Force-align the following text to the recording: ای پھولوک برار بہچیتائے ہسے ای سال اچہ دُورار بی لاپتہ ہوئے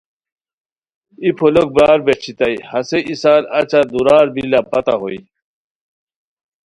ای 1.23 1.29
پھولوک 1.37 1.69
برار 1.75 1.99
بہچیتائے 2.05 2.55
ہسے 2.69 2.99
ای 3.07 3.15
سال 3.23 3.43
اچہ 3.59 3.81
دُورار 3.91 4.25
بی 4.33 4.41
لاپتہ 4.51 4.93
ہوئے 5.01 5.17